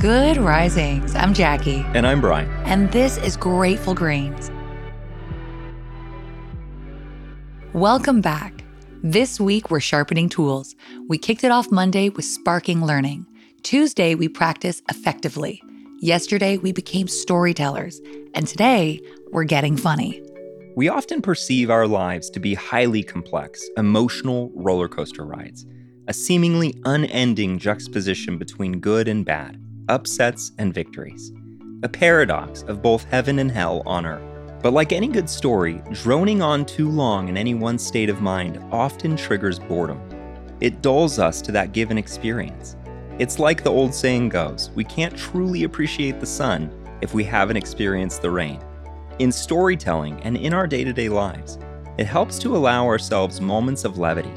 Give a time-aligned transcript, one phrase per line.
[0.00, 1.14] Good risings.
[1.14, 1.84] I'm Jacqui.
[1.94, 2.48] And I'm Bryan.
[2.64, 4.50] And this is Grateful Grains.
[7.74, 8.64] Welcome back.
[9.02, 10.74] This week, we're sharpening tools.
[11.06, 13.26] We kicked it off Monday with sparking learning.
[13.62, 15.62] Tuesday, we practice effectively.
[15.98, 18.00] Yesterday, we became storytellers.
[18.32, 20.22] And today, we're getting funny.
[20.76, 25.66] We often perceive our lives to be highly complex, emotional roller coaster rides,
[26.08, 31.32] a seemingly unending juxtaposition between good and bad upsets, and victories.
[31.82, 34.22] A paradox of both heaven and hell on earth.
[34.62, 38.62] But like any good story, droning on too long in any one state of mind
[38.70, 40.00] often triggers boredom.
[40.60, 42.76] It dulls us to that given experience.
[43.18, 47.56] It's like the old saying goes we can't truly appreciate the sun if we haven't
[47.56, 48.62] experienced the rain.
[49.18, 51.58] In storytelling and in our day to day lives,
[51.98, 54.32] it helps to allow ourselves moments of levity.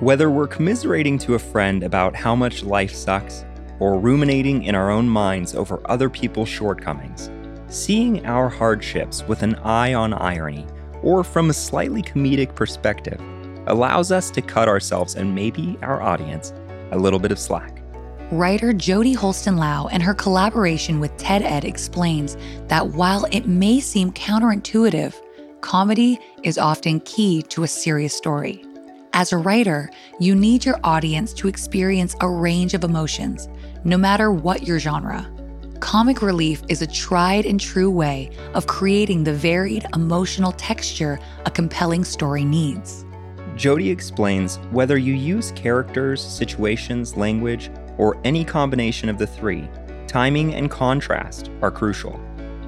[0.00, 3.44] Whether we're commiserating to a friend about how much life sucks,
[3.80, 7.30] or ruminating in our own minds over other people's shortcomings,
[7.68, 10.66] seeing our hardships with an eye on irony
[11.02, 13.20] or from a slightly comedic perspective
[13.66, 16.52] allows us to cut ourselves and maybe our audience
[16.92, 17.82] a little bit of slack.
[18.30, 23.80] Writer Jody Houlston Lau and her collaboration with TED Ed explains that while it may
[23.80, 25.14] seem counterintuitive,
[25.62, 28.62] comedy is often key to a serious story.
[29.14, 33.48] As a writer, you need your audience to experience a range of emotions,
[33.84, 35.30] no matter what your genre.
[35.80, 41.50] Comic relief is a tried and true way of creating the varied emotional texture a
[41.50, 43.04] compelling story needs.
[43.56, 49.68] Jody explains whether you use characters, situations, language, or any combination of the three,
[50.06, 52.20] timing and contrast are crucial.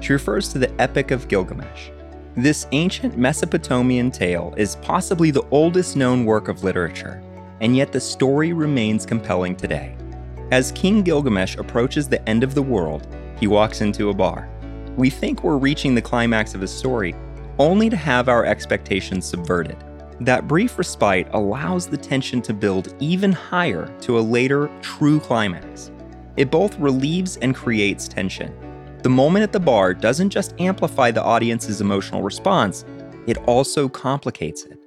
[0.00, 1.90] She refers to the Epic of Gilgamesh.
[2.36, 7.22] This ancient Mesopotamian tale is possibly the oldest known work of literature,
[7.60, 9.96] and yet the story remains compelling today.
[10.52, 13.08] As King Gilgamesh approaches the end of the world,
[13.40, 14.50] he walks into a bar.
[14.98, 17.14] We think we're reaching the climax of his story,
[17.58, 19.82] only to have our expectations subverted.
[20.20, 25.90] That brief respite allows the tension to build even higher to a later, true climax.
[26.36, 28.54] It both relieves and creates tension.
[29.02, 32.84] The moment at the bar doesn't just amplify the audience's emotional response,
[33.26, 34.78] it also complicates it.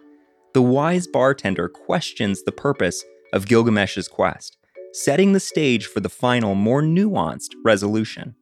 [0.54, 3.04] The wise bartender questions the purpose
[3.34, 4.60] of Gilgamesh's quest
[5.04, 8.34] setting the stage for the final, more nuanced resolution.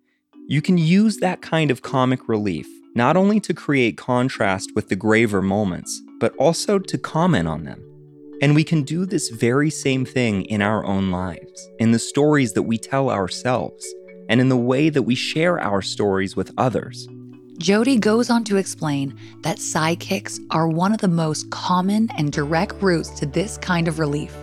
[0.48, 4.96] You can use that kind of comic relief not only to create contrast with the
[4.96, 7.82] graver moments, but also to comment on them.
[8.42, 12.54] And we can do this very same thing in our own lives, in the stories
[12.54, 13.86] that we tell ourselves,
[14.30, 17.08] and in the way that we share our stories with others.
[17.58, 22.82] Jody goes on to explain that sidekicks are one of the most common and direct
[22.82, 24.36] routes to this kind of relief.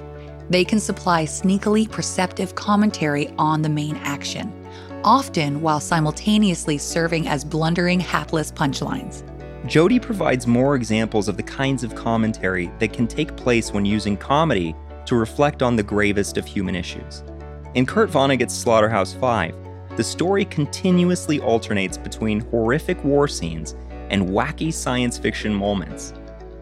[0.50, 4.52] They can supply sneakily perceptive commentary on the main action,
[5.04, 9.22] often while simultaneously serving as blundering, hapless punchlines.
[9.68, 14.16] Jody provides more examples of the kinds of commentary that can take place when using
[14.16, 14.74] comedy
[15.06, 17.22] to reflect on the gravest of human issues.
[17.74, 19.54] In Kurt Vonnegut's Slaughterhouse 5,
[19.96, 23.76] the story continuously alternates between horrific war scenes
[24.08, 26.12] and wacky science fiction moments.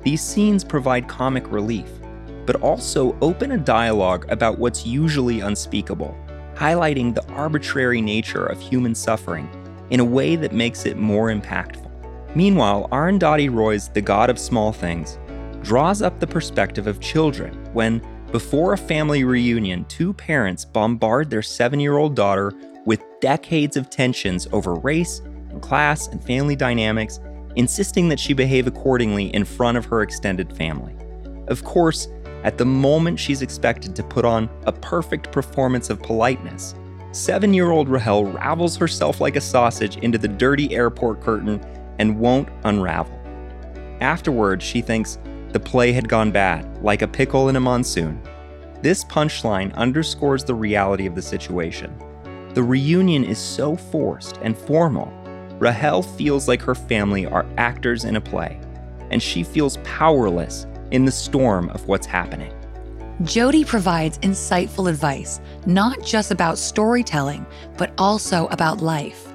[0.02, 1.88] These scenes provide comic relief,
[2.48, 6.16] but also open a dialogue about what's usually unspeakable,
[6.54, 9.46] highlighting the arbitrary nature of human suffering
[9.90, 11.90] in a way that makes it more impactful.
[12.34, 15.18] Meanwhile, Arundhati Roy's The God of Small Things
[15.60, 18.00] draws up the perspective of children when,
[18.32, 22.54] before a family reunion, two parents bombard their seven year old daughter
[22.86, 25.18] with decades of tensions over race
[25.50, 27.20] and class and family dynamics,
[27.56, 30.94] insisting that she behave accordingly in front of her extended family.
[31.48, 32.08] Of course,
[32.44, 36.74] at the moment she's expected to put on a perfect performance of politeness,
[37.12, 41.60] seven year old Rahel ravels herself like a sausage into the dirty airport curtain
[41.98, 43.18] and won't unravel.
[44.00, 45.18] Afterwards, she thinks
[45.50, 48.22] the play had gone bad, like a pickle in a monsoon.
[48.80, 51.92] This punchline underscores the reality of the situation.
[52.54, 55.12] The reunion is so forced and formal.
[55.58, 58.60] Rahel feels like her family are actors in a play,
[59.10, 62.52] and she feels powerless in the storm of what's happening.
[63.24, 67.44] Jody provides insightful advice, not just about storytelling,
[67.76, 69.32] but also about life.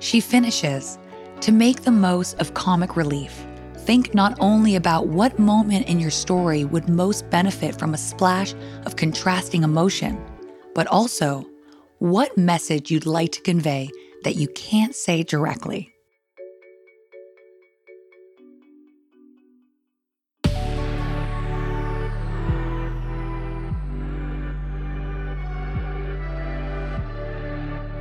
[0.00, 0.98] She finishes
[1.42, 6.10] To make the most of comic relief, think not only about what moment in your
[6.10, 8.52] story would most benefit from a splash
[8.84, 10.22] of contrasting emotion,
[10.74, 11.46] but also
[11.98, 13.90] what message you'd like to convey
[14.24, 15.92] that you can't say directly.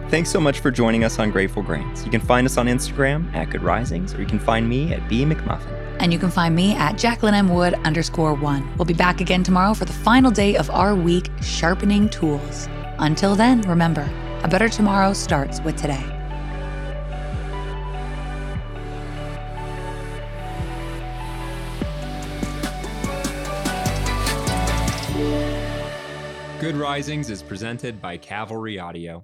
[0.10, 2.04] Thanks so much for joining us on Grateful Grains.
[2.04, 5.08] You can find us on Instagram at Good Risings, or you can find me at
[5.08, 5.98] B McMuffin.
[6.00, 7.48] And you can find me at Jacqueline M.
[7.50, 8.76] Wood underscore one.
[8.76, 12.68] We'll be back again tomorrow for the final day of our week, Sharpening Tools.
[12.98, 14.10] Until then, remember,
[14.42, 16.04] a better tomorrow starts with today.
[26.60, 29.24] Good Risings is presented by Cavalry Audio.